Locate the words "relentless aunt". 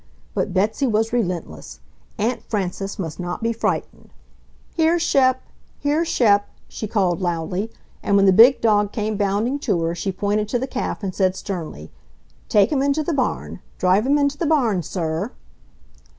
1.13-2.41